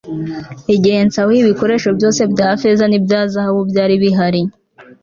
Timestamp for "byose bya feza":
1.97-2.85